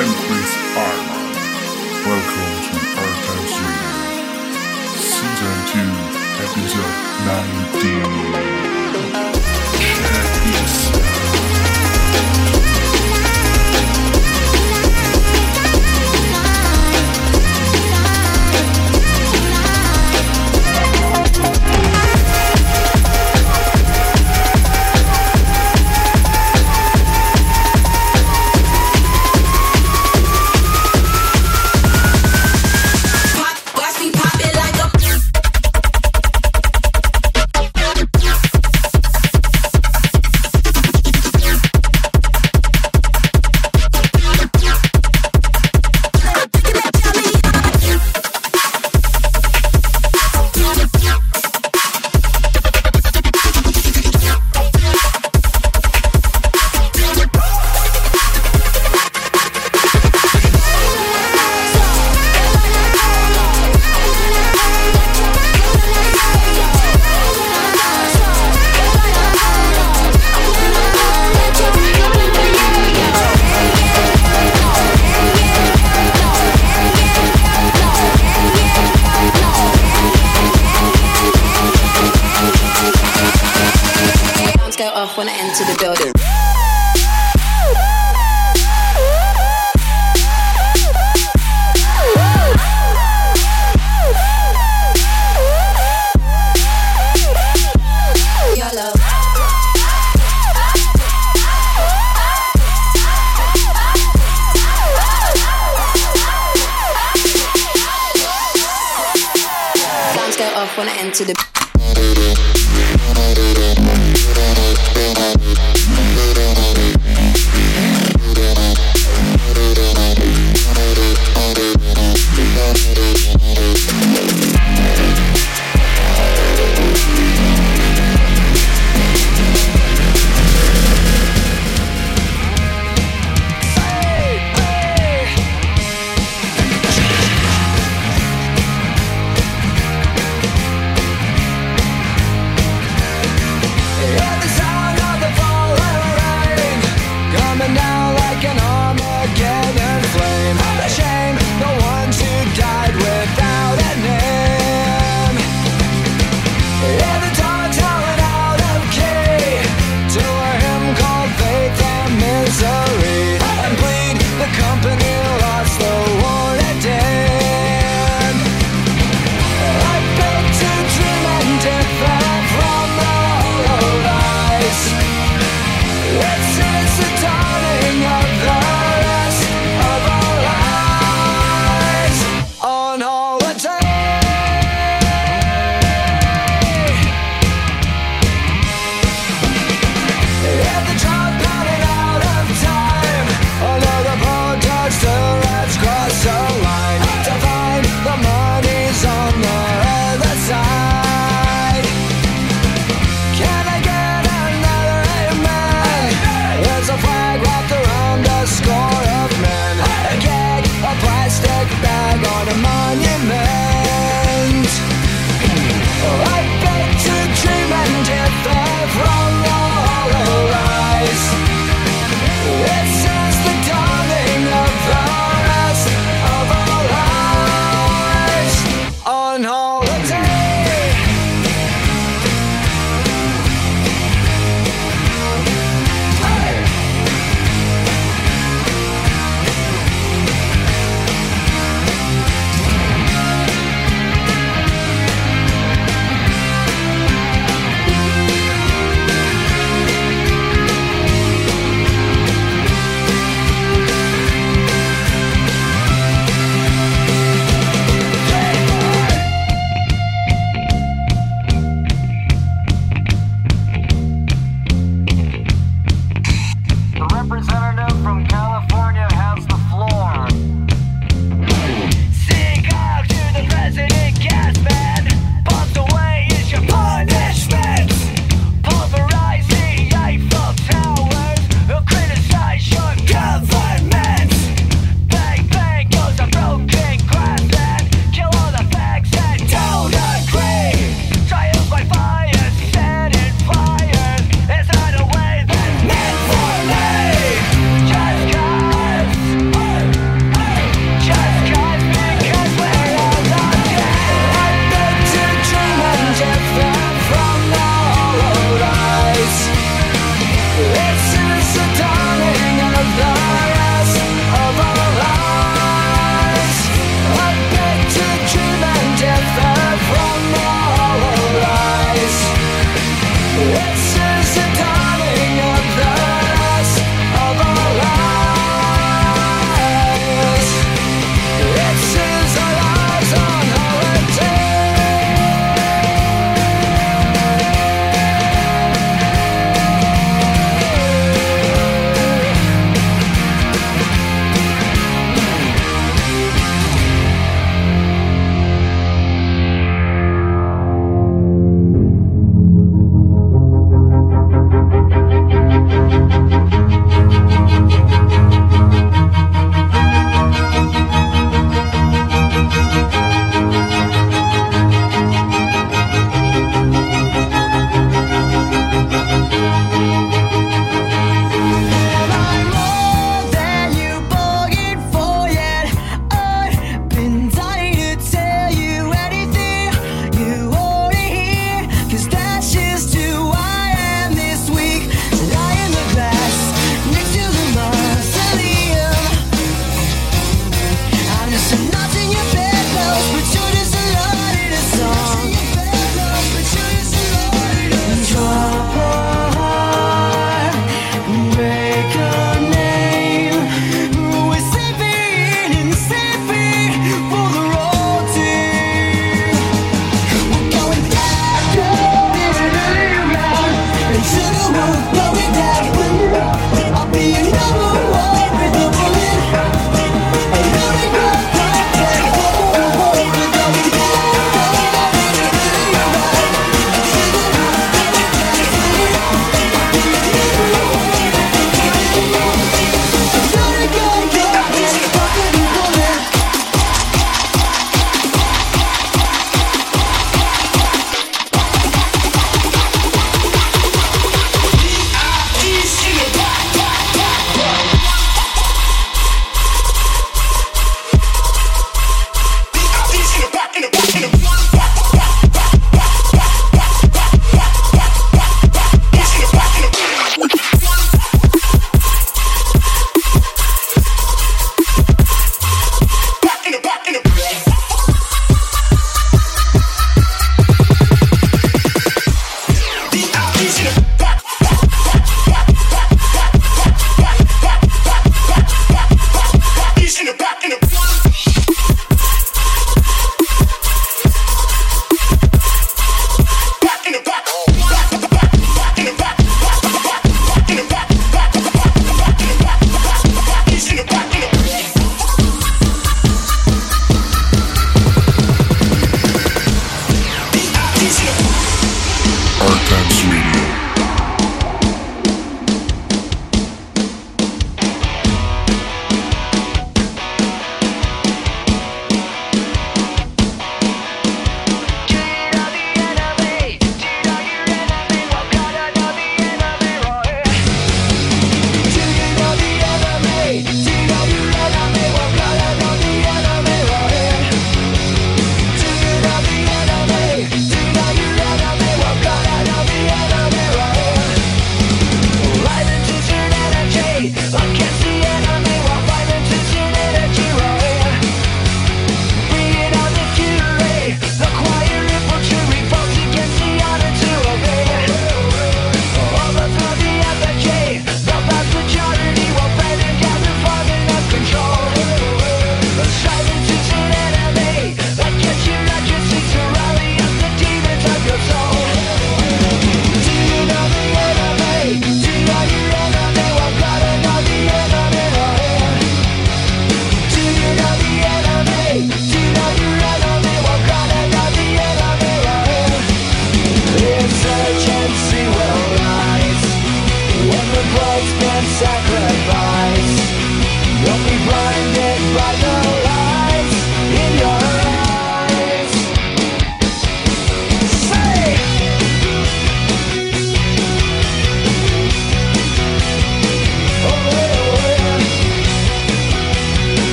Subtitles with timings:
[0.00, 1.34] I'm Chris Arnold.
[2.06, 3.94] Welcome to Archives Radio,
[4.94, 6.96] Season 2, Episode
[8.62, 8.67] 19.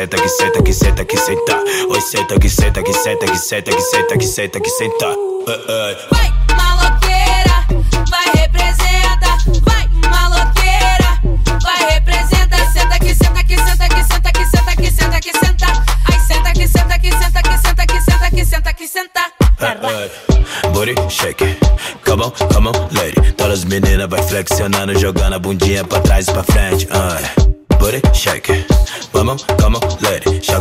[0.00, 1.56] Senta que senta que senta que senta
[1.90, 5.50] oi senta que senta que senta que senta que senta que senta que senta, uh,
[5.50, 5.94] uh.
[6.10, 7.66] Vai, maloqueira,
[8.08, 9.30] vai representa.
[9.68, 11.20] Vai, maloqueira,
[11.62, 12.56] vai representa.
[12.72, 15.66] Senta que senta que senta que senta que senta que senta que senta.
[16.10, 19.32] Ai, senta que senta que senta que senta que senta que senta que senta.
[20.72, 21.58] Booty shake,
[22.06, 23.32] come on, come on, lady.
[23.32, 26.86] Todas as meninas vai flexionando, jogando a bundinha pra trás e pra frente.
[26.86, 27.50] Uh.
[27.78, 28.64] Booty shake,
[29.12, 29.36] come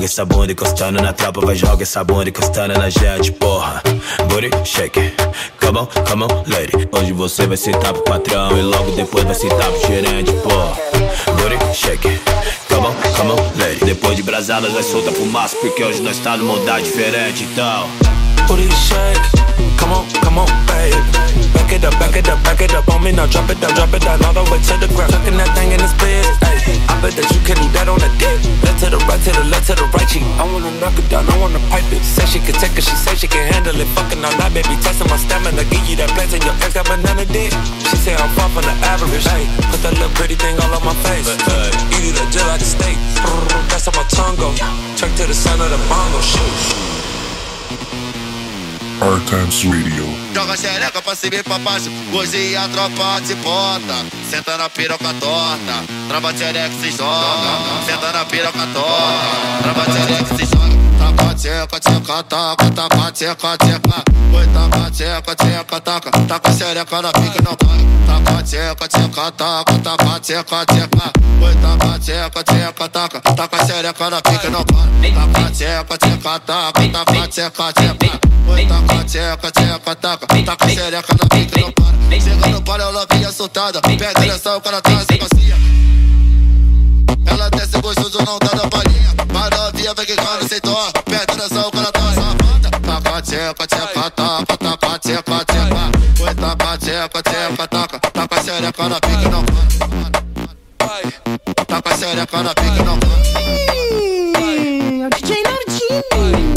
[0.09, 3.79] essa bunda encostando na tropa, vai joga essa bunda encostando na gente, porra.
[4.27, 5.13] Booty shake,
[5.59, 6.89] come on, come on, lady.
[6.91, 10.75] Hoje você vai sentar pro patrão e logo depois vai sentar pro gerente, porra.
[11.37, 12.19] Booty shake,
[12.67, 13.85] come on, come on, lady.
[13.85, 17.87] Depois de brasadas vai soltar fumaça, porque hoje nós tá numa mudar diferente, então.
[18.47, 21.08] Booty shake, come on, come on, babe.
[22.19, 23.31] Back it up, back it up, back it up on me now.
[23.31, 25.15] Drop it down, drop it down all the way to the ground.
[25.15, 26.75] Tucking that thing in his bed, ayy.
[26.91, 28.43] I bet that you can do that on the dick.
[28.59, 30.27] Left to the right, to the left, to the right cheek.
[30.35, 32.03] I wanna knock it down, I wanna pipe it.
[32.03, 33.87] Say she can take it, she say she can handle it.
[33.95, 35.63] Fucking all night, baby, testing my stamina.
[35.71, 37.55] Give you that place and your ex got banana dick.
[37.87, 39.47] She say I'm far from the average, ayy.
[39.71, 41.23] Put that little pretty thing all on my face.
[41.23, 42.99] Eat it up just like a steak.
[43.71, 44.51] That's how my tongue go.
[44.99, 46.98] Check to the sound of the bongo, shoot.
[49.01, 50.05] Our Times Radio.
[50.33, 54.05] Joga xereca pra cima e pra baixo, hoje a tropa te bota.
[54.29, 57.85] Senta na piroca torta, trava xereca se joga.
[57.85, 60.89] Senta na piroca torta, trava xereca se joga.
[60.99, 64.03] Trava tcheca, tcheca, taca, taca, tcheca, tcheca.
[64.33, 67.87] Oi, taca, tcheca, tcheca, taca, taca xereca na pica, não cai.
[68.05, 71.11] Taca, tcheca, tcheca, taca, taca, tcheca, tcheca.
[71.41, 75.11] Oi, taca, tcheca, tcheca, taca, taca xereca na pica, não cai.
[75.13, 78.28] Taca, tcheca, tcheca, taca, taca, tcheca, tcheca.
[78.49, 82.19] Oi, taca, tcheca, tcheca, taca, taca xereca na pica, não para.
[82.19, 83.81] Chega no par, ela vinha soltada.
[83.81, 85.55] Pega a direção, o cara traz a macia.
[87.25, 89.13] Ela desce gostoso, não tá da palhinha.
[89.31, 90.91] Mas novinha vai quicando sem dó.
[91.05, 92.69] Pega a direção, o cara tá safada.
[92.71, 96.23] Taca, tcheca, tcheca, taca, taca, tcheca, tcheca.
[96.23, 99.69] Oi, taca, tcheca, tcheca, taca, taca xereca na pica, não para.
[101.65, 103.09] Taca xereca na pica, não para.
[104.41, 106.48] É o DJ Nardini.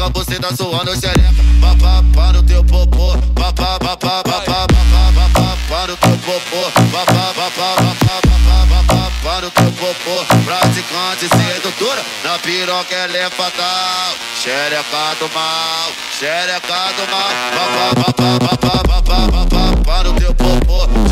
[0.00, 1.34] Joga você da sua no xereca.
[1.60, 7.34] Papá para o teu popô, papá, papá, papá, papá, papá para o teu popô, papá,
[7.34, 10.24] papá, papá, papá para o teu popô.
[10.44, 14.14] Praticante sedutora, na piroca ela é fatal.
[14.42, 17.30] Xereca do mal, xereca do mal.
[17.54, 21.09] Papá, papá, papá, papá, papá para o teu popô.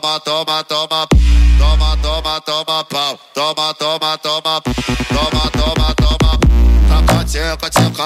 [0.00, 0.41] Toma, toma.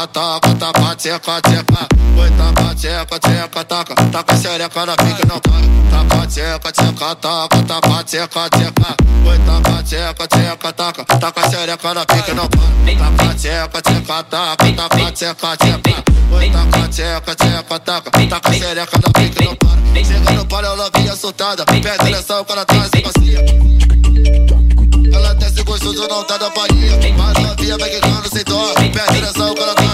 [0.06, 1.88] Taca, taca, tcheca, tcheca.
[2.18, 5.62] Oi, taca, tcheca, tcheca, taca, taca xereca na pica, não cai.
[5.90, 8.96] Taca, tcheca, tcheca, taca, taca, tcheca, tcheca.
[9.26, 12.96] Oi, taca, tcheca, tcheca, taca, taca xereca na pica, não cai.
[12.96, 16.04] Taca, tcheca, tcheca, taca, taca, tcheca, tcheca.
[16.32, 19.76] Oi, taca, tcheca, tcheca, taca, taca xereca na pica, não para.
[20.04, 21.64] Chega no par, ela vinha soltada.
[21.64, 23.44] A direção, o cara traz a macia.
[25.12, 26.92] Ela desce gostoso, não tá da palhinha.
[27.16, 28.74] Mas novinha vai quicando sem dó.
[28.76, 29.74] A direção, o cara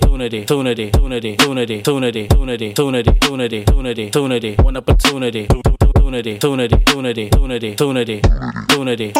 [0.00, 5.46] tunity, tunity, tunity, tunity, tunity, tunity, tunity, tunity, tunity, tunity, one opportunity
[6.06, 8.20] tunity, tunity, tunity, tunity, tunity,
[8.70, 9.12] tunity,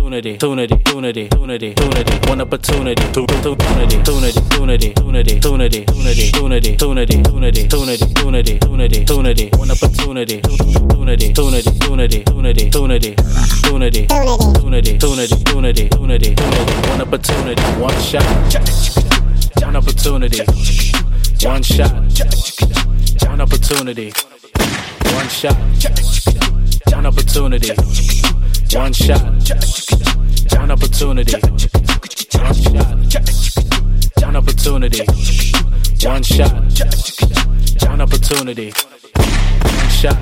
[0.00, 7.22] tunity, tunity, tunity, tunity, tunity, one opportunity, tunity, tunity, tunity, tunity, tunity, tunity, tunity, tunity,
[7.22, 13.10] tunity, tunity, tunity, tunity, tunity, one opportunity, tunity, tunity, tunity, tunity, tunity, tunity,
[13.60, 14.06] tunity,
[14.58, 19.09] tunity, tunity, tunity, tunity, one opportunity, one shot,
[19.60, 20.42] one opportunity,
[21.42, 21.92] one shot,
[23.26, 24.12] one opportunity,
[25.04, 25.56] one shot.
[26.92, 27.70] One opportunity,
[28.74, 29.22] one shot,
[30.56, 31.34] one opportunity,
[31.82, 32.12] one
[32.62, 33.00] shot,
[34.22, 35.02] one opportunity,
[36.02, 36.52] one shot,
[37.82, 38.72] one opportunity,
[39.56, 40.16] one shot,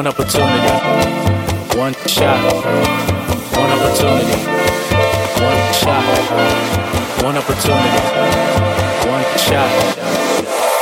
[0.00, 0.72] One opportunity,
[1.76, 2.40] one shot,
[3.54, 4.32] one opportunity,
[5.44, 6.04] one shot,
[7.22, 8.00] one opportunity,
[9.10, 9.70] one shot,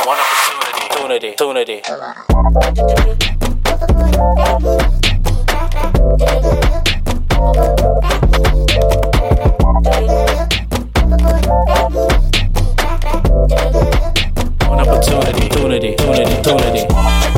[0.07, 1.83] one opportunity, tunity,
[14.68, 17.38] One opportunity, tunity, tunity,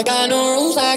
[0.00, 0.89] I got no rules, I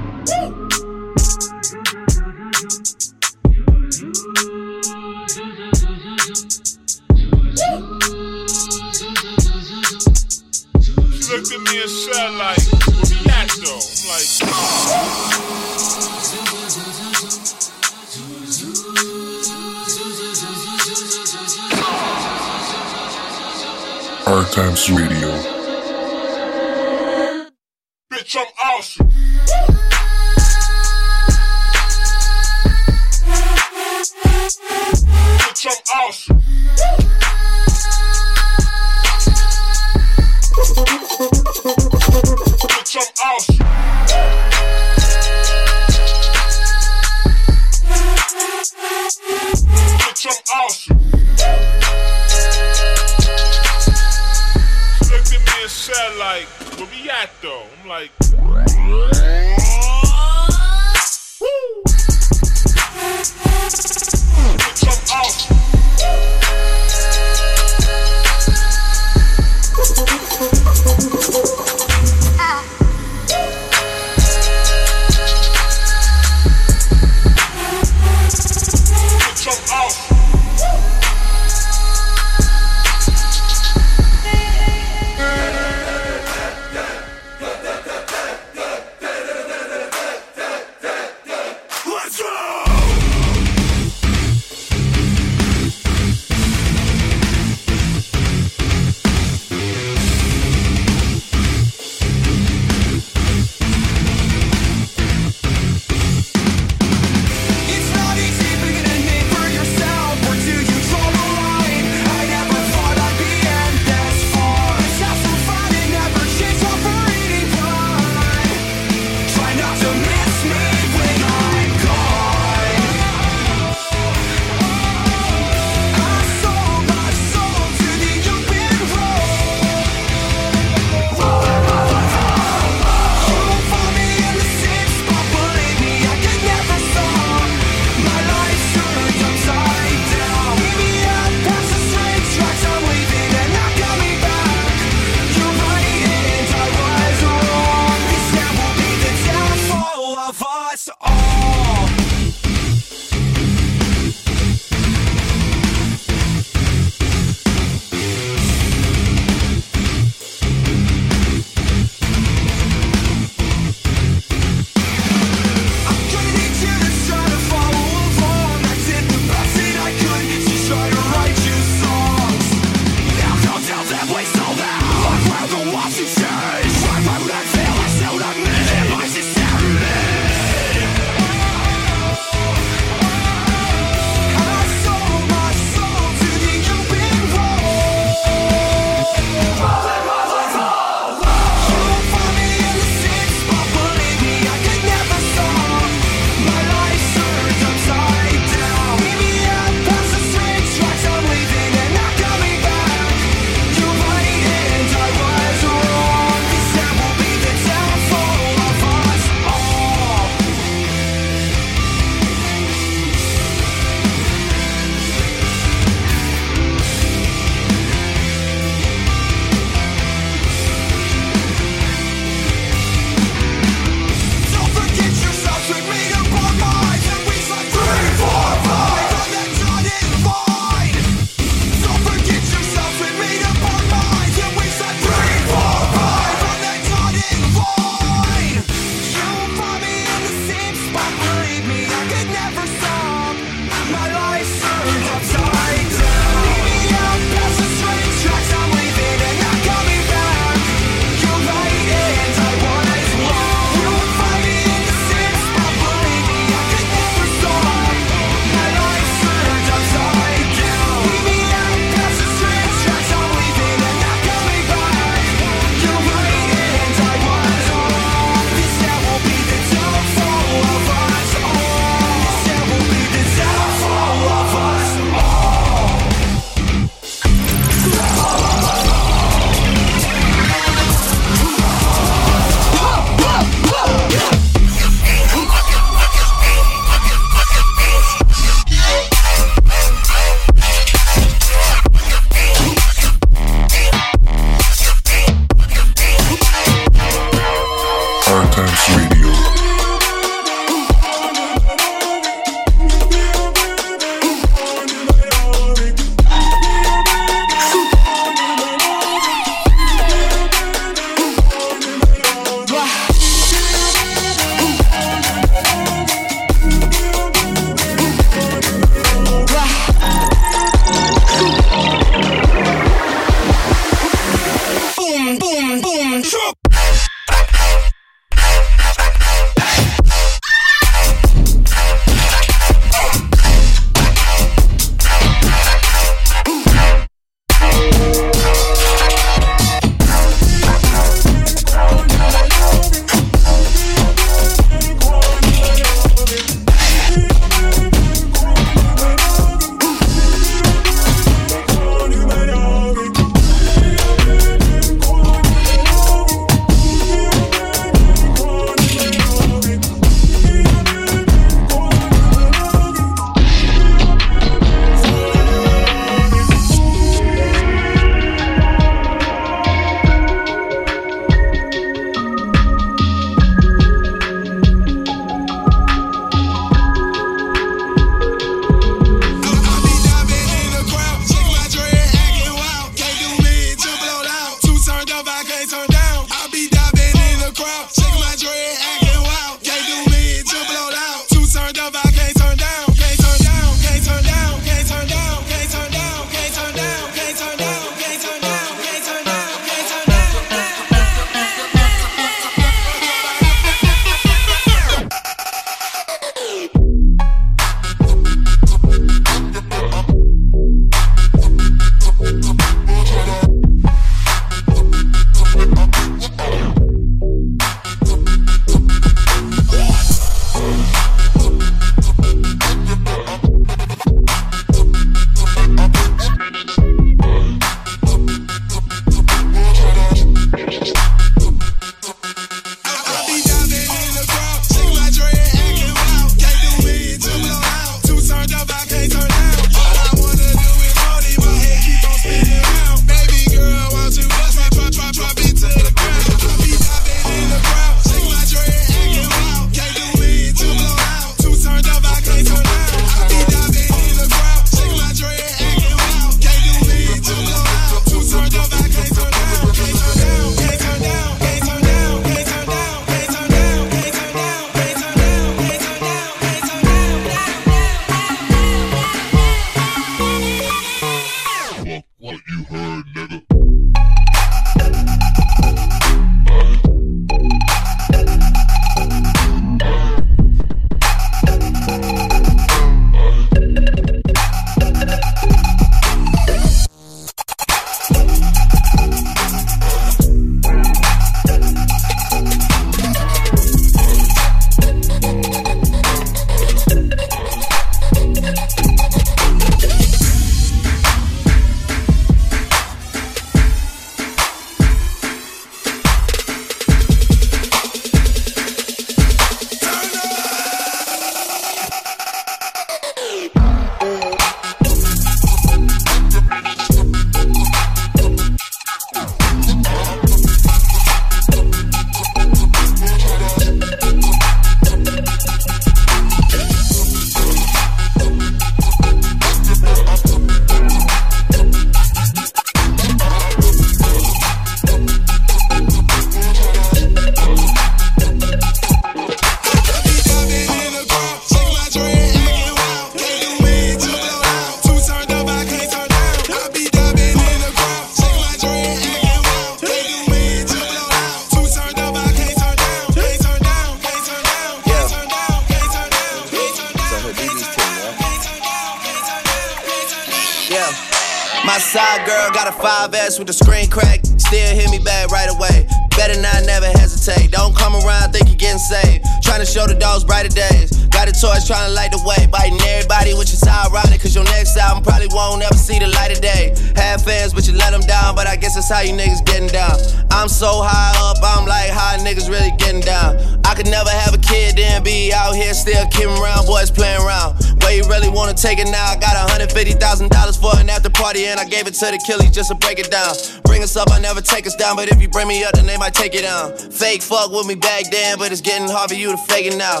[591.94, 593.34] it to the killies just to break it down.
[593.64, 594.96] Bring us up, I never take us down.
[594.96, 596.76] But if you bring me up, then they might take it down.
[596.90, 599.76] Fake fuck with me back then, but it's getting hard for you to fake it
[599.76, 600.00] now.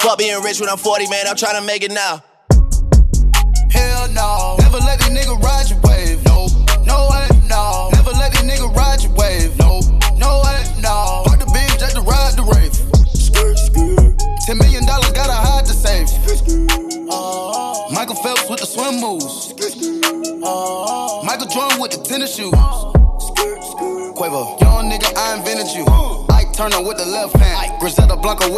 [0.00, 1.26] Fuck being rich when I'm 40, man.
[1.26, 2.22] I'm trying to make it now.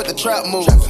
[0.01, 0.89] with the trap move.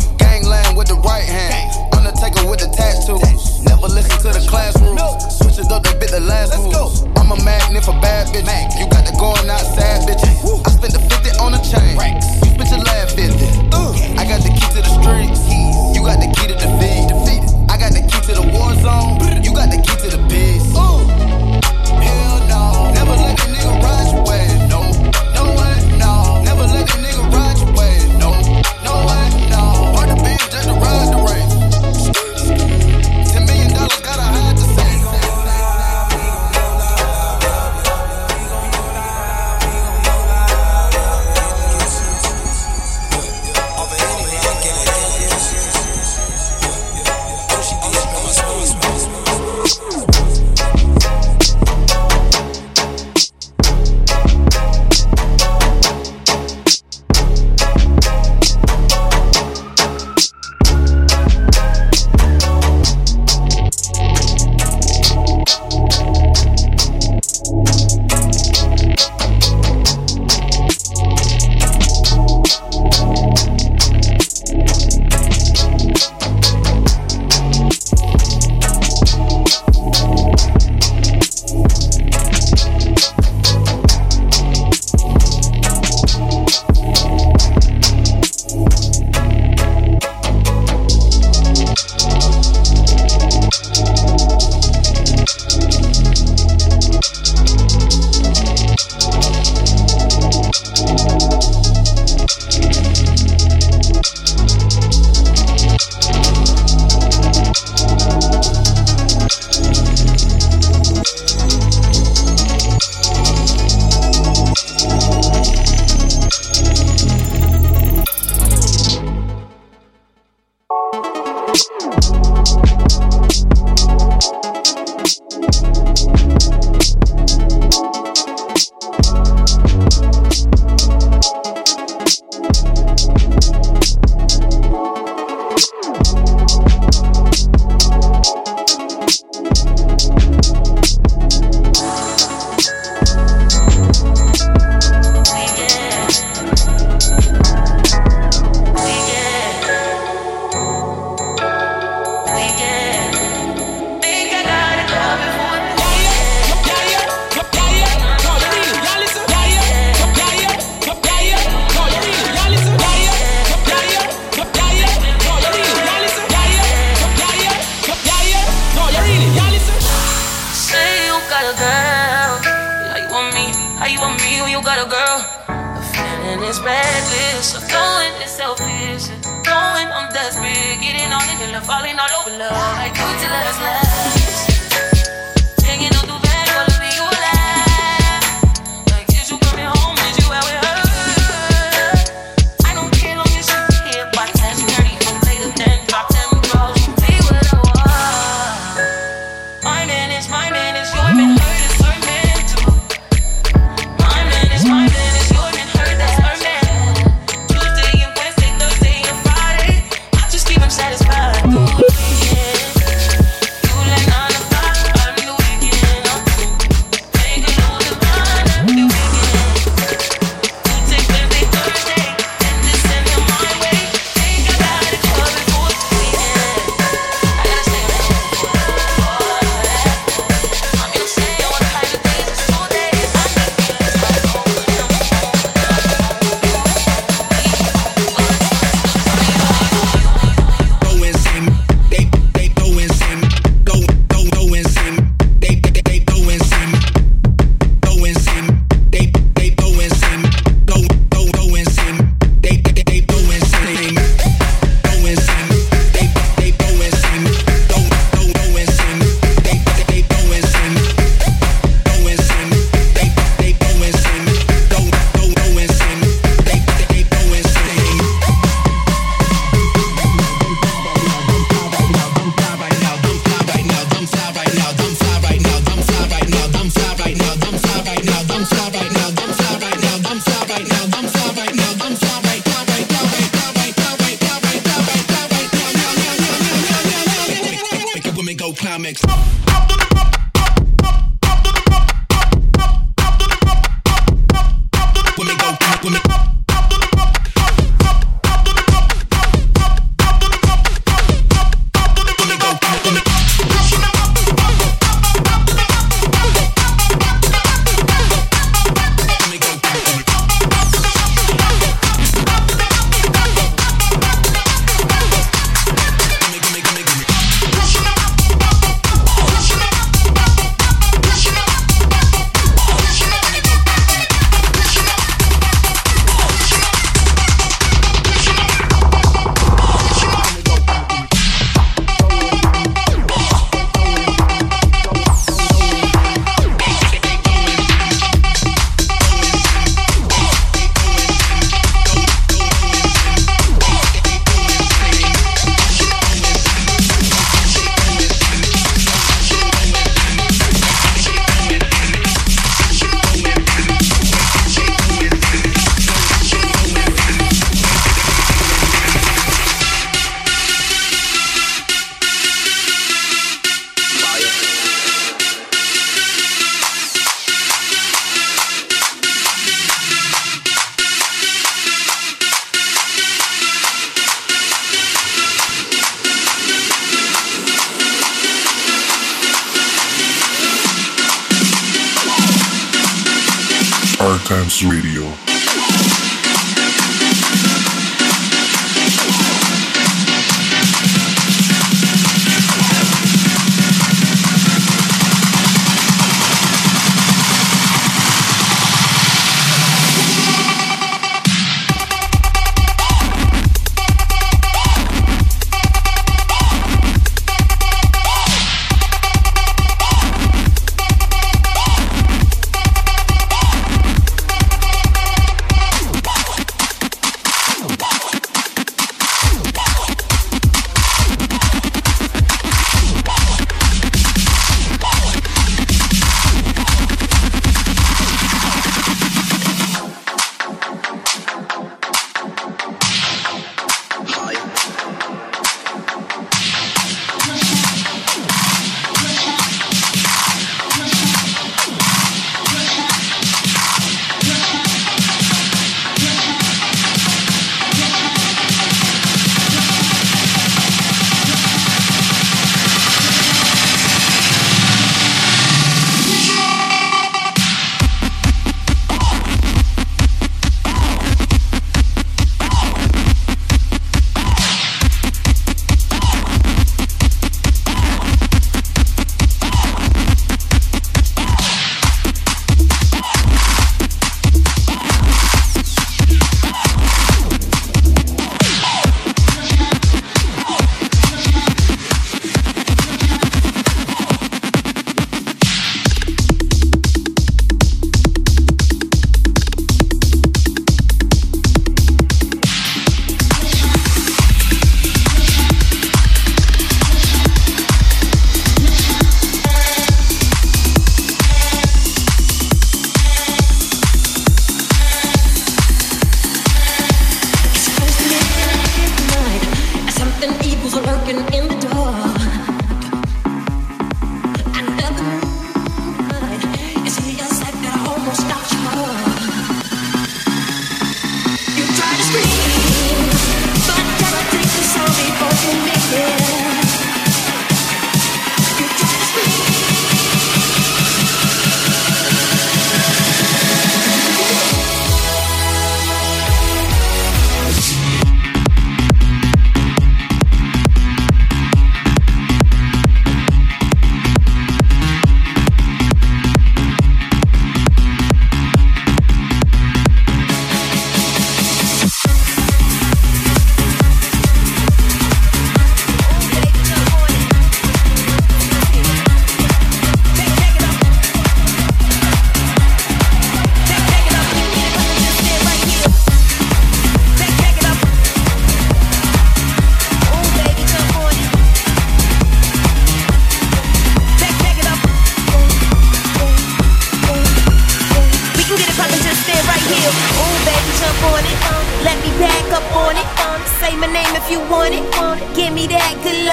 [210.70, 211.09] satisfied.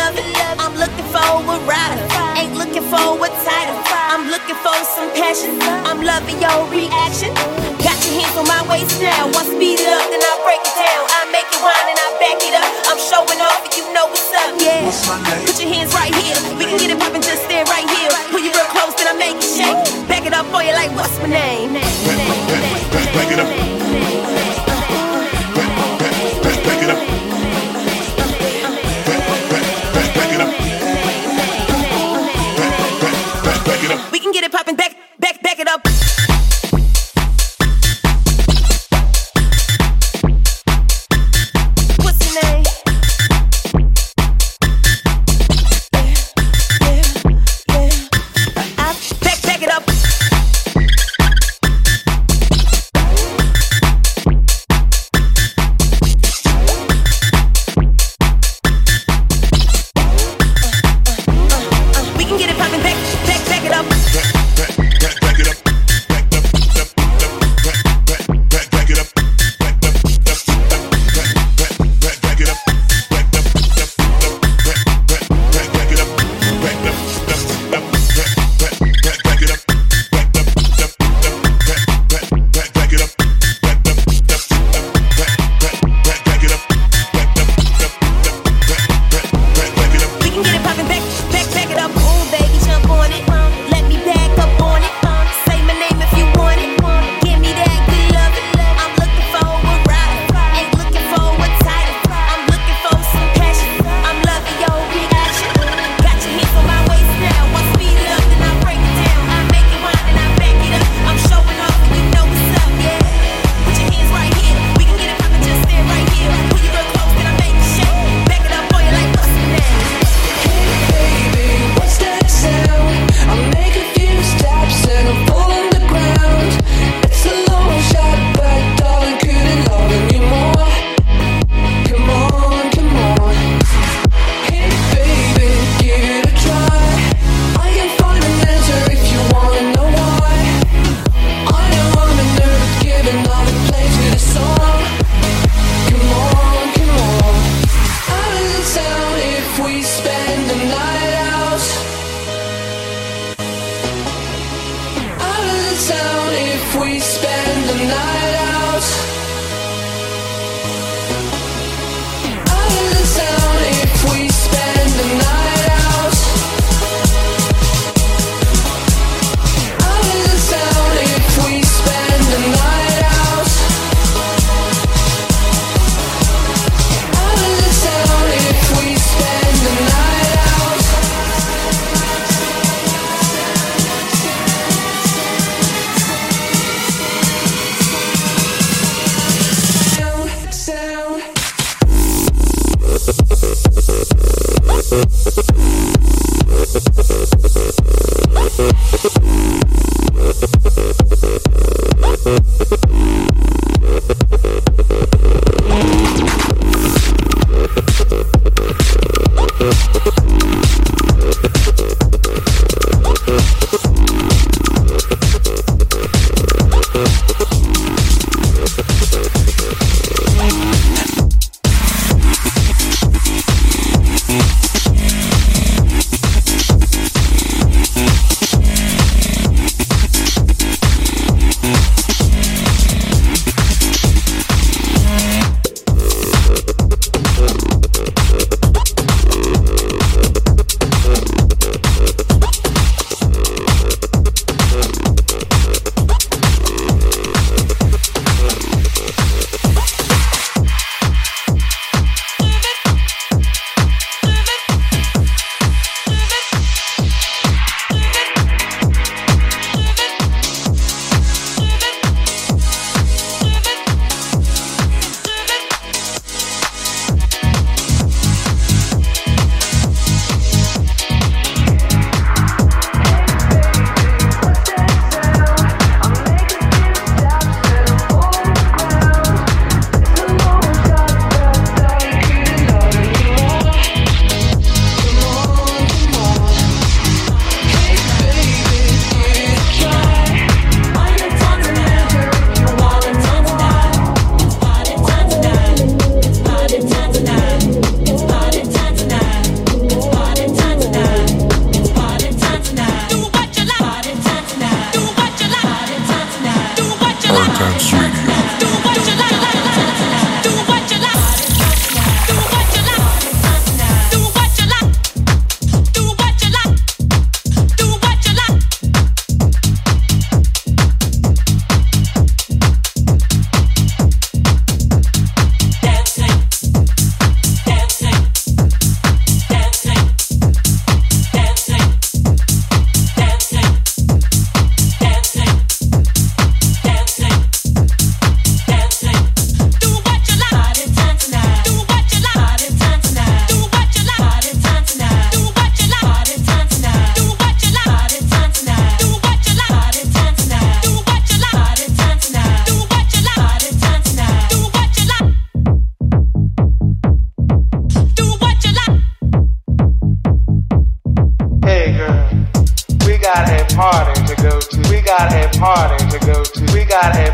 [0.07, 0.31] Loving.
[0.63, 1.99] I'm looking for a rider.
[2.39, 3.75] Ain't looking for a title.
[3.91, 5.59] I'm looking for some passion.
[5.83, 7.35] I'm loving your reaction.
[7.83, 9.27] Got your hands on my waist now.
[9.35, 11.03] One speed it up, then I break it down.
[11.11, 12.71] I make it whine and I back it up.
[12.87, 14.55] I'm showing off, and you know what's up.
[14.63, 14.87] Yeah.
[15.43, 16.39] Put your hands right here.
[16.55, 18.11] We can get it poppin', just stand right here.
[18.31, 20.07] Pull you real close, then I make it shake.
[20.07, 21.73] Back it up for you like, what's my name?
[21.73, 23.66] Back it up.
[34.11, 36.16] We can get it poppin', back, back, back it up.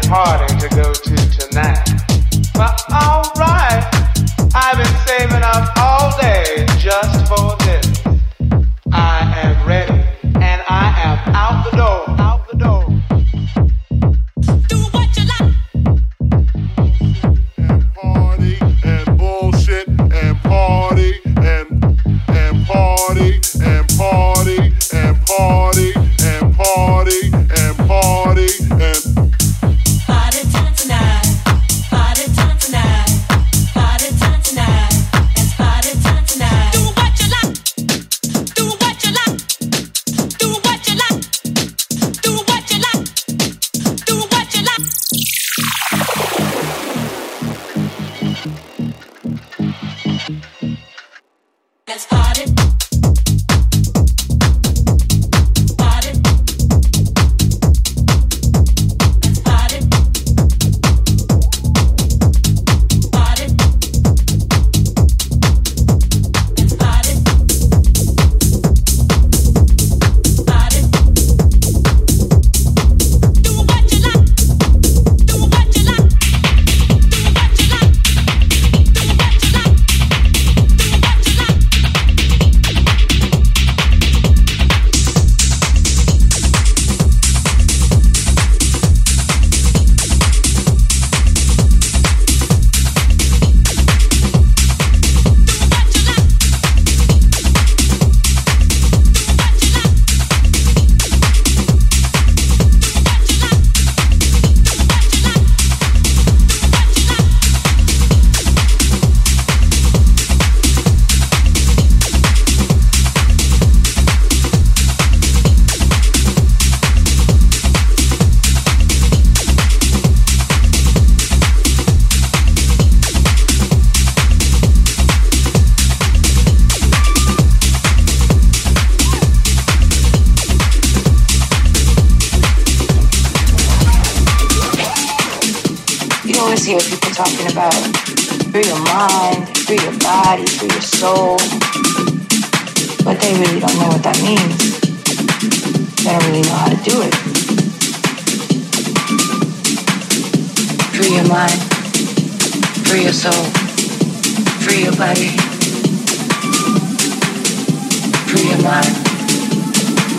[0.03, 0.09] We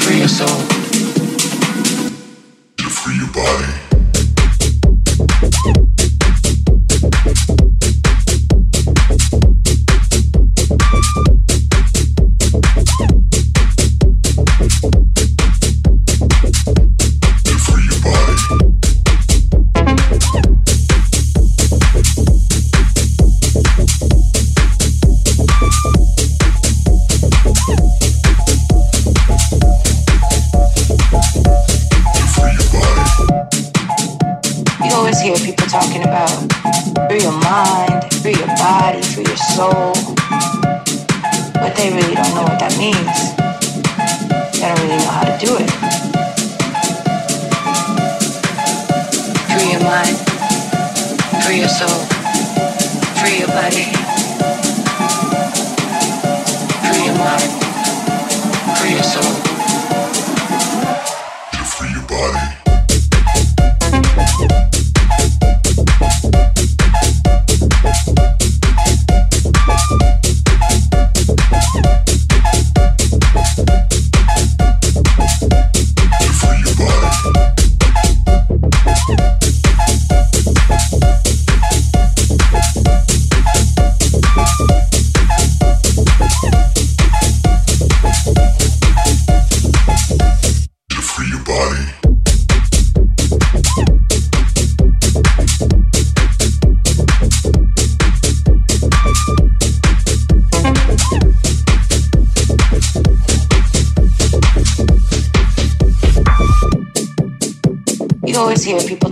[0.05, 0.84] free your soul.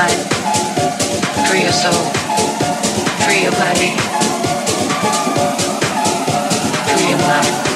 [0.00, 0.20] mind,
[1.46, 2.04] free your soul,
[3.24, 3.90] free your body,
[6.88, 7.69] free your mind.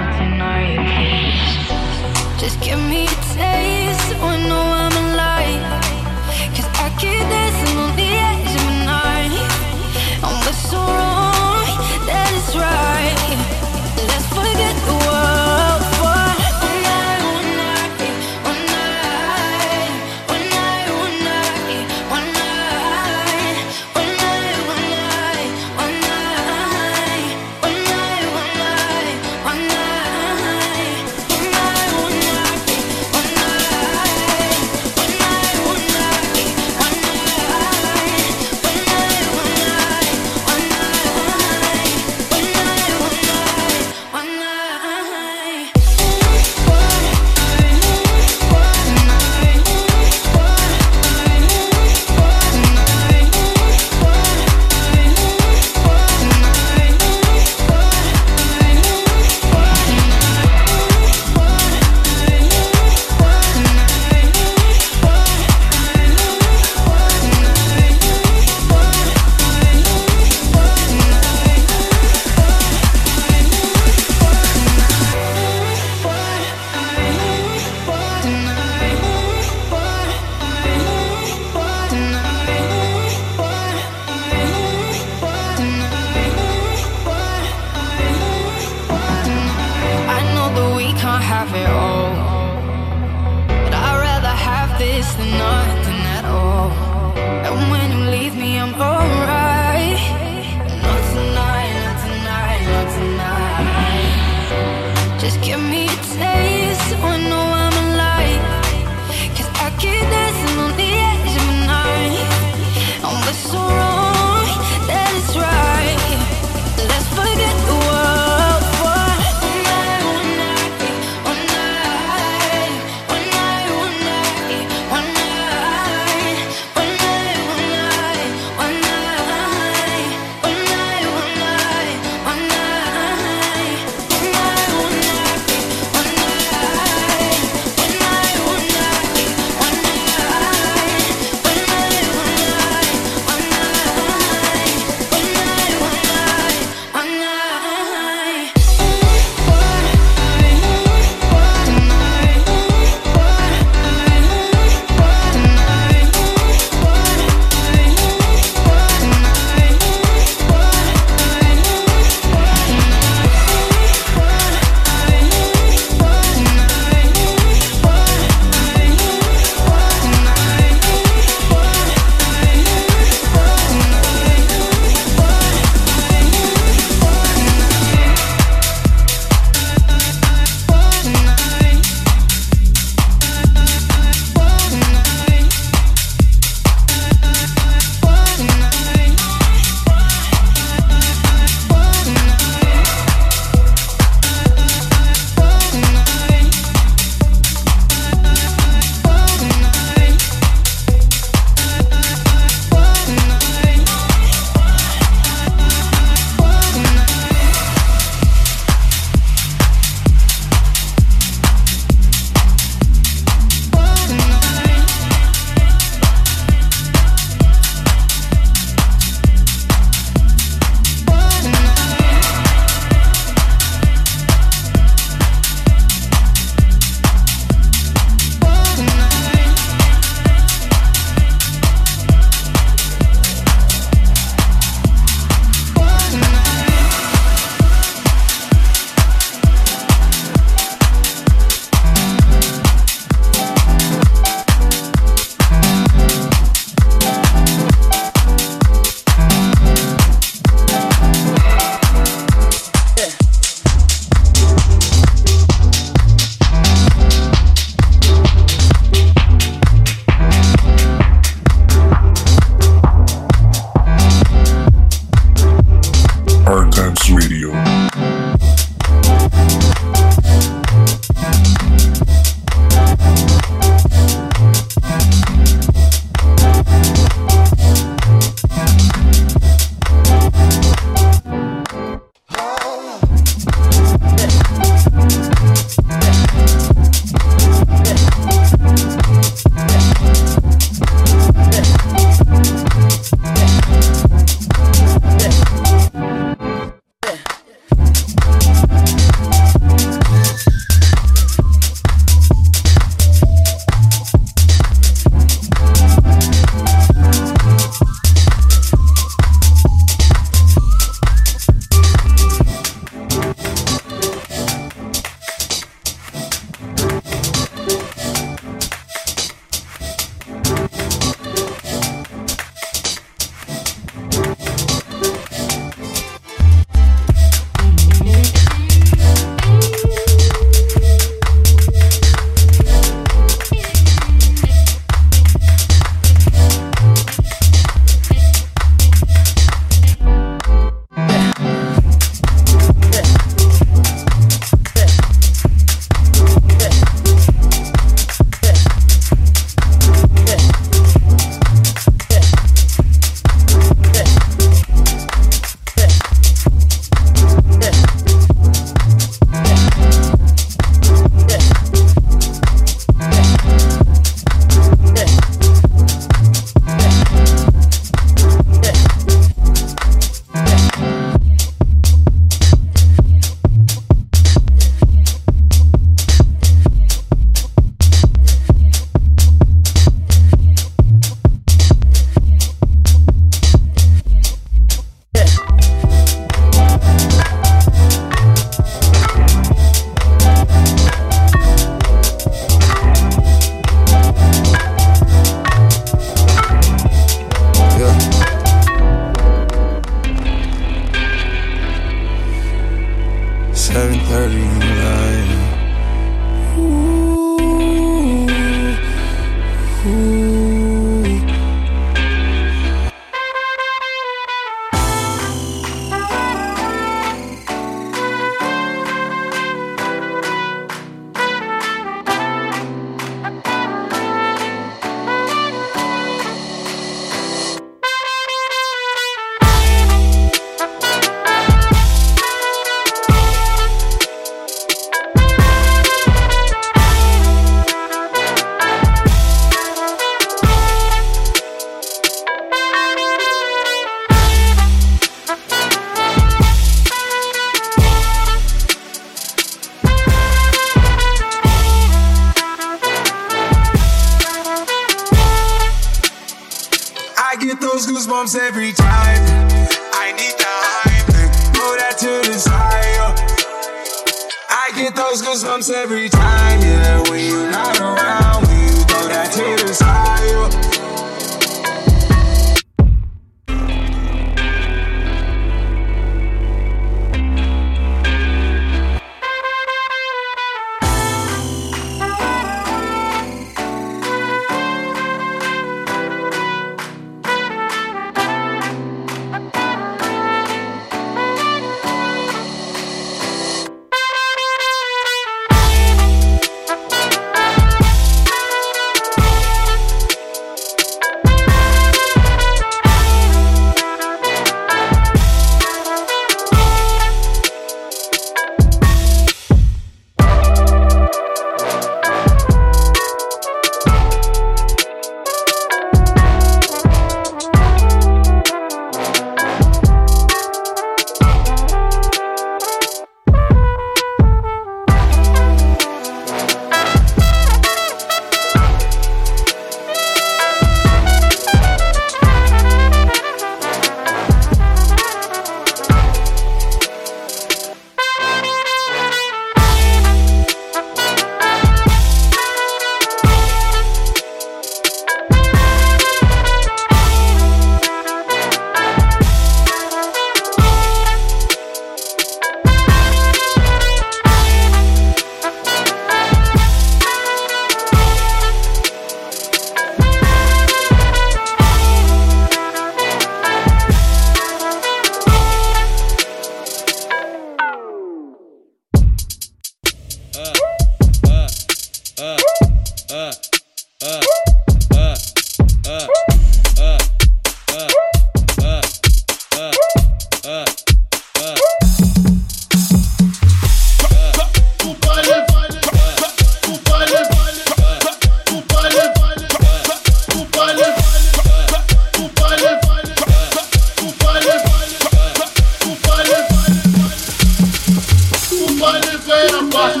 [598.74, 600.00] O baile vem abaixo.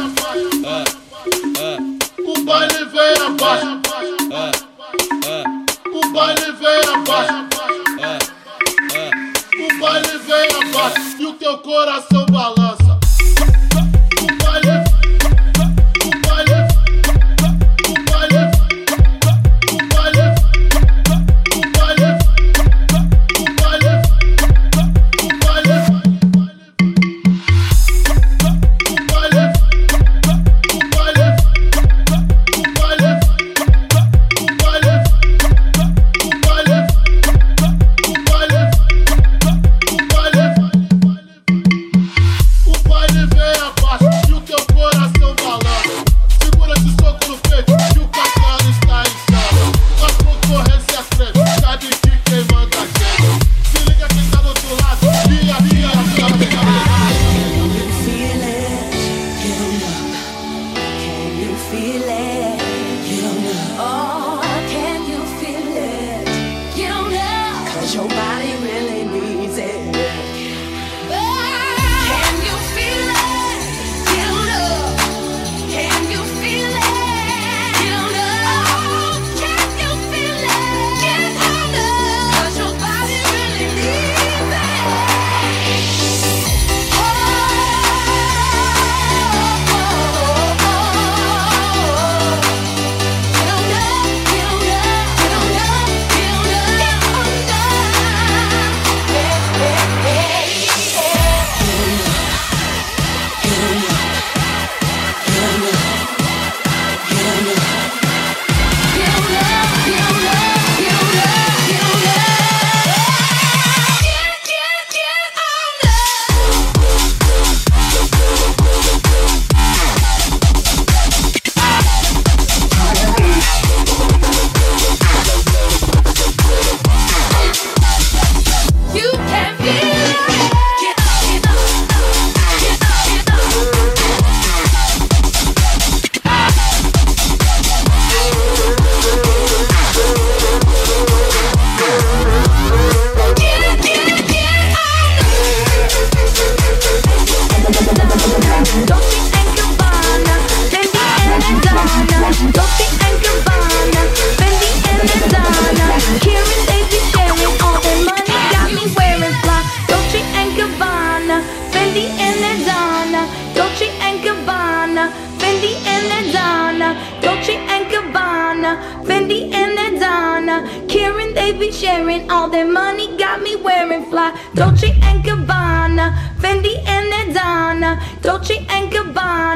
[2.26, 3.80] O baile vem abaixo.
[5.92, 7.38] O baile vem abaixo.
[9.60, 11.00] O baile vem abaixo.
[11.20, 12.73] E o teu coração balança.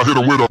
[0.00, 0.49] I hit him with a.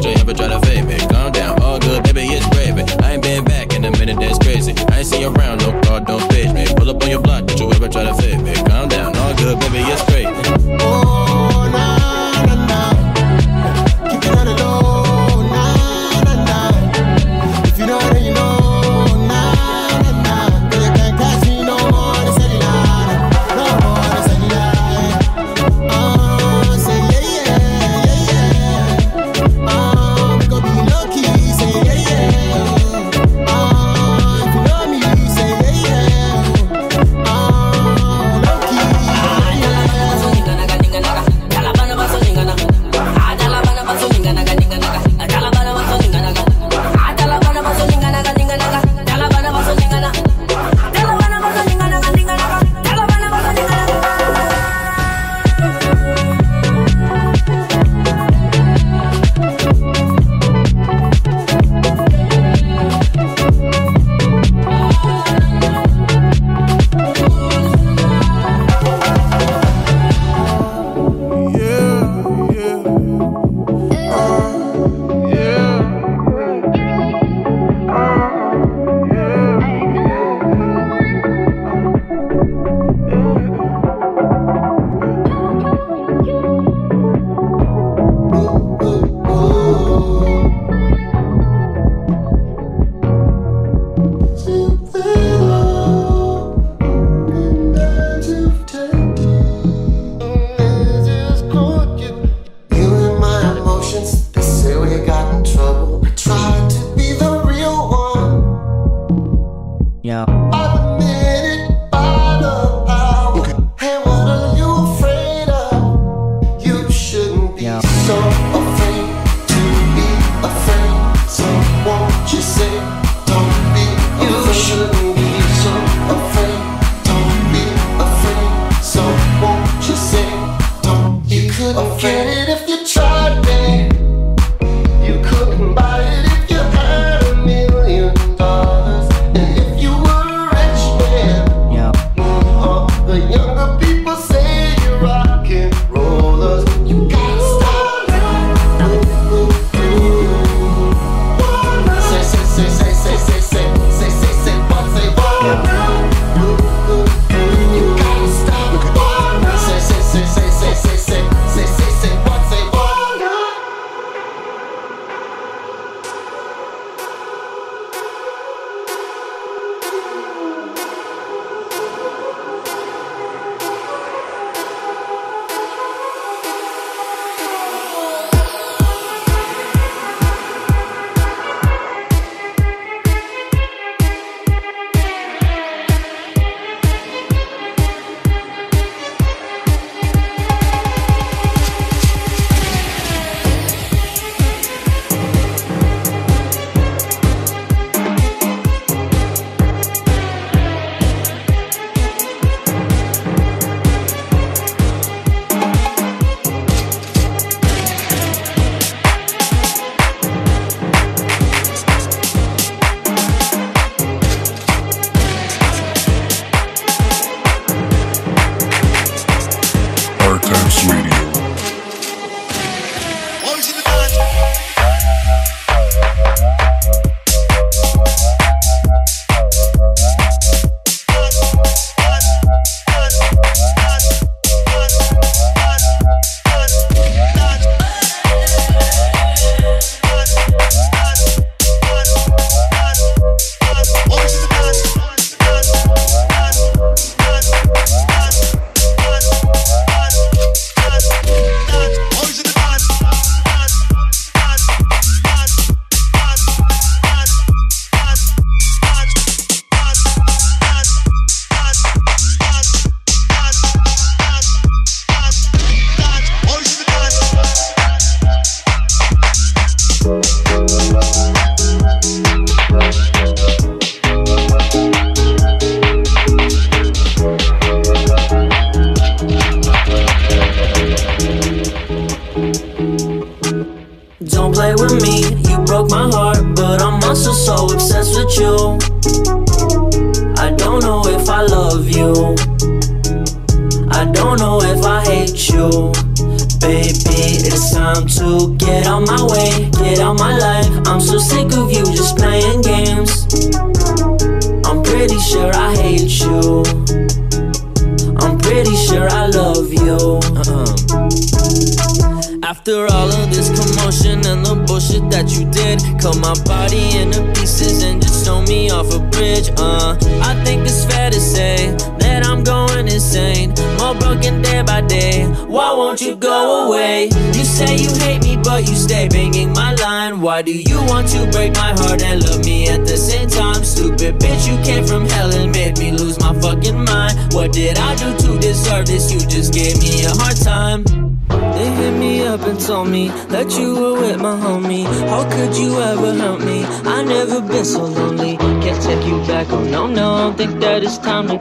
[0.00, 0.77] did you ever try to fade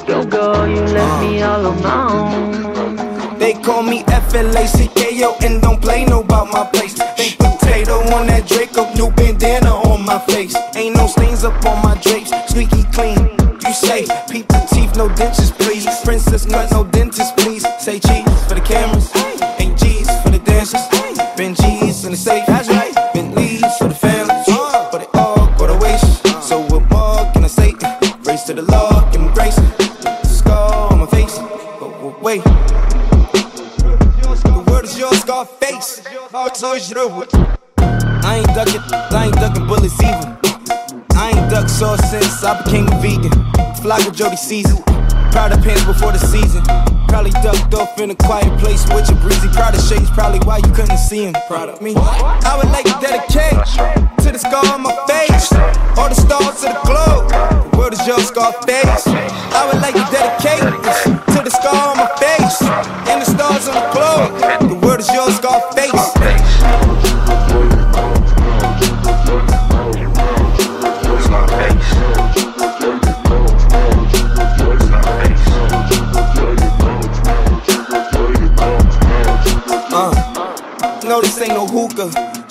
[0.07, 0.65] go, go.
[0.65, 3.37] You left me all own.
[3.37, 6.93] They call me F-L-A-C-K-O and don't play no about my place.
[6.93, 10.55] Think potato on that Draco, new bandana on my face.
[10.75, 13.29] Ain't no stains up on my drapes, squeaky clean.
[13.61, 15.85] You say, peep the teeth, no dentures, please.
[16.03, 17.65] Princess cut, no dentist, please.
[17.79, 19.11] Say cheese for the cameras,
[36.77, 40.37] I ain't ducking, I ain't ducking bullets either.
[41.17, 43.31] I ain't ducked sauce since I became a vegan.
[43.81, 44.83] Flacko Jodye season.
[45.31, 46.61] Prada pants before the season.
[47.07, 49.47] Probably ducked off in a quiet place with your breezy.
[49.49, 51.33] Prada shades, probably why you couldn't see him.
[51.47, 51.95] Proud of me.
[51.95, 53.57] I would like to dedicate
[54.21, 55.49] to the scar on my face.
[55.97, 57.25] All the stars to the globe.
[57.71, 59.07] The world is your scar face.
[59.07, 60.61] I would like to dedicate
[61.33, 62.61] to the scar on my face.
[63.07, 64.69] And the stars on the globe.
[64.69, 65.46] The world is your scar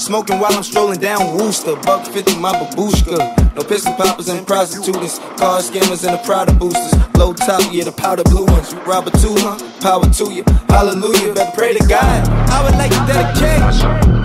[0.06, 1.74] Smoking while I'm strolling down Wooster.
[1.82, 3.18] Buck 50, my babushka.
[3.56, 5.18] No pistol poppers and prostitutes.
[5.34, 6.94] Car scammers and the Prada boosters.
[7.18, 8.72] Low top, yeah, the powder blue ones.
[8.72, 9.58] You rob a two, huh?
[9.82, 10.44] Power to you.
[10.68, 11.34] Hallelujah.
[11.34, 12.22] Better pray to God.
[12.54, 13.58] I would like to dedicate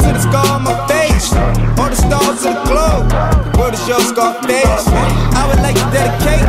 [0.06, 1.34] to the scar on my face.
[1.82, 3.10] All the stars of the globe.
[3.10, 4.86] The world is your scar face.
[5.34, 6.46] I would like to dedicate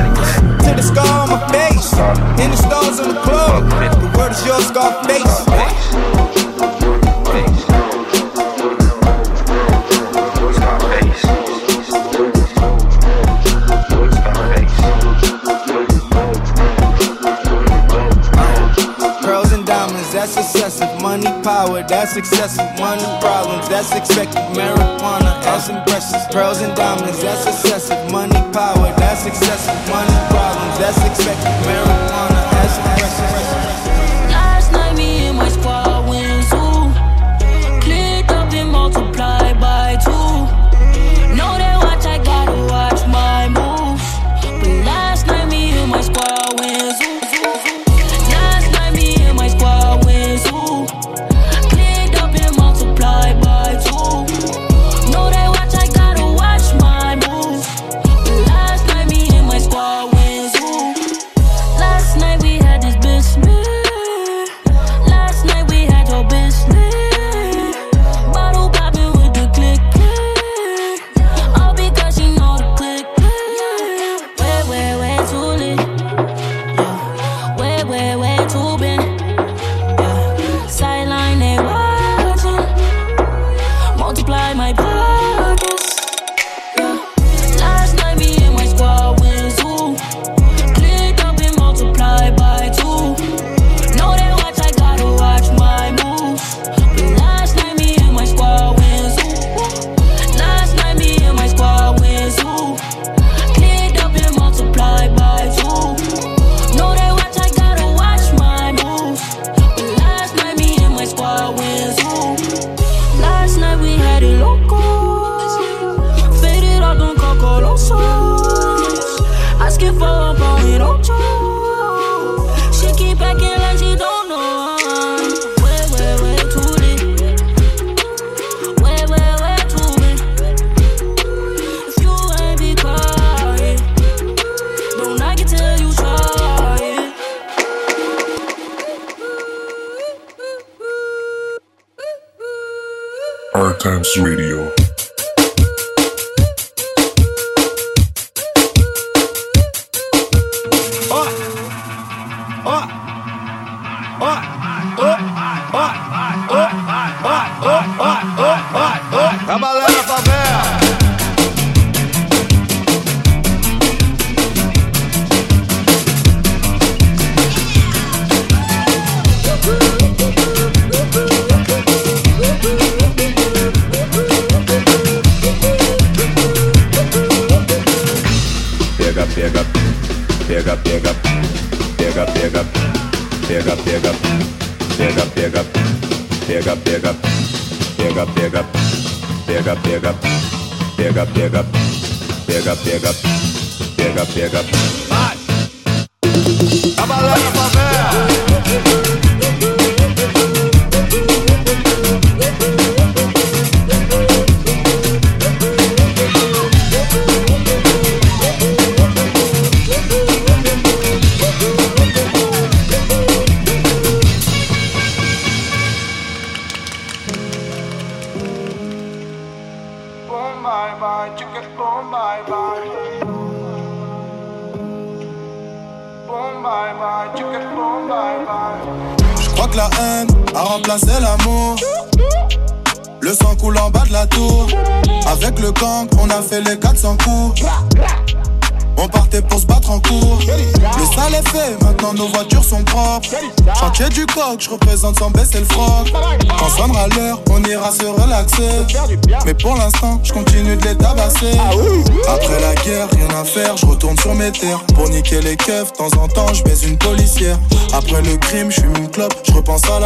[0.61, 1.89] to the scar on my face.
[2.37, 3.65] And the stars on the globe.
[3.97, 6.32] The world is your scar face.
[20.43, 20.90] Excessive.
[21.01, 22.66] Money, power, that's excessive.
[22.78, 24.43] Money, problems, that's expected.
[24.59, 26.20] Marijuana, that's impressive.
[26.32, 28.10] Pearls and diamonds, that's excessive.
[28.10, 29.74] Money, power, that's excessive.
[29.89, 31.55] Money, problems, that's expected.
[31.66, 32.41] Marijuana,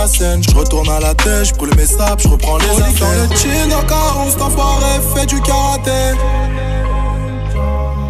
[0.06, 0.42] la scène.
[0.42, 3.08] Je retourne à la tête, je brûle mes sables, je reprends les affaires.
[3.08, 5.90] Dans le chin, dans carrosse, cet enfoiré fait du karaté.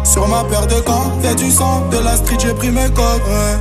[0.03, 3.21] Sur ma paire de gants, y'a du sang, de la street, j'ai pris mes codes.
[3.27, 3.57] Ouais.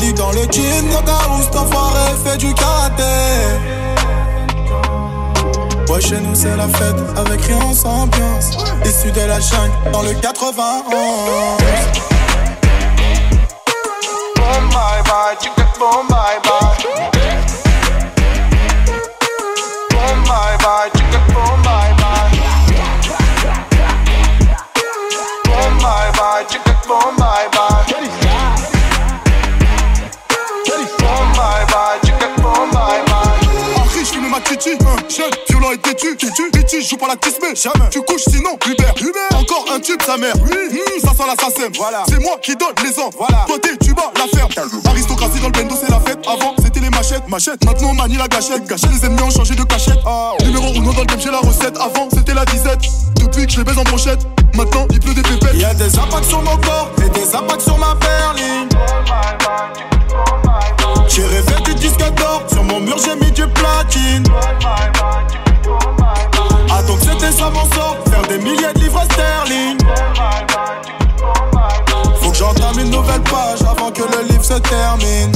[0.00, 3.02] Lit dans le jean, dans carrosse, cet enfoiré fait du karaté.
[5.88, 8.50] Ouais, chez nous c'est la fête, avec rien sans ambiance.
[8.84, 10.82] Issu de la jungle, dans le 91.
[14.36, 16.76] Boom, bye, bye, chicken, boom, bye, bye.
[19.90, 22.30] Boom, bye, bye, chicken, boom, bye, bye.
[25.44, 27.84] Boom, bye, bye, chicken, boom, bye, bye.
[30.98, 33.38] Boom, bye, bye, chicken, boom, bye, bye.
[33.76, 34.78] En riche, fume ma titi, hein,
[35.08, 35.30] jeune,
[35.94, 37.88] têtu, têtu, têtu, joue pas la tismée, jamais.
[37.90, 41.68] Tu couches sinon, Hubert, Hubert, encore un tube, sa mère, oui, Mmh, ça sent l'assassin,
[41.76, 42.04] voilà.
[42.08, 43.44] C'est moi qui donne les ordres, voilà.
[43.46, 44.50] Toi t'es, tu bats la ferme.
[44.86, 46.18] Aristocratie dans le bendo, c'est la fête.
[46.26, 47.64] Avant, c'était les machettes, machettes.
[47.64, 48.90] Maintenant, on manie la gâchette, gâchette.
[48.90, 49.98] Les ennemis ont changé de cachette.
[50.44, 51.76] Numéro 1 dans le game, j'ai la recette.
[51.76, 52.80] Avant, c'était la disette.
[53.16, 54.20] Depuis que je les baise en brochette,
[54.54, 55.54] maintenant, il pleut des pépettes.
[55.54, 58.68] Y'a des impacts sur mon corps et des impacts sur ma berline.
[61.08, 64.24] J'ai rêvé du disque d'or, sur mon mur j'ai mis du platine.
[66.70, 69.78] Ah donc c'était ça mon sort, faire des milliers de livres sterling.
[72.20, 75.32] Faut que j'entame une nouvelle page avant que le livre se termine.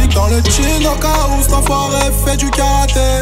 [0.00, 3.20] Lit dans le chin au cas où cet enfoiré fait du karaté.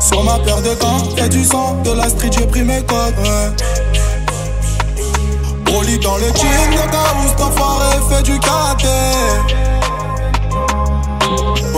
[0.00, 3.18] Sur ma paire de gants, y'a du sang, de la street, j'ai pris mes codes.
[3.18, 3.50] ouais.
[6.02, 8.86] Dans le jean, le gars où cet enfoiré fait du karaté.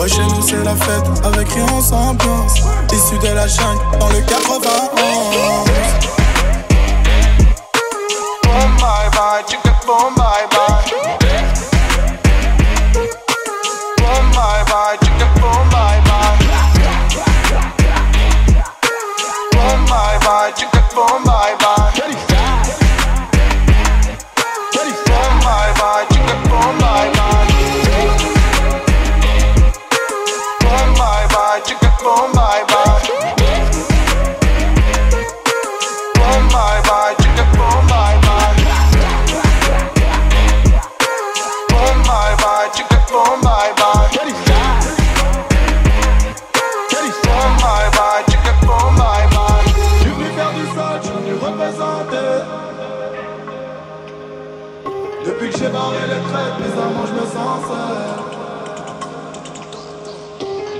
[0.02, 2.58] Ouais, chez nous c'est la fête, avec rien sans ambiance.
[2.92, 4.90] Issu de la jungle, dans le 91.
[8.42, 11.01] Boom, bye, bye, chicken, boom, bye, bye.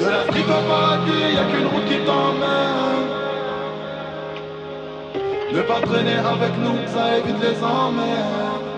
[0.03, 3.07] De l'Afrique au paradis, y'a qu'une route qui t'emmène.
[5.53, 8.72] Ne pas traîner avec nous, ça évite les emmerdes.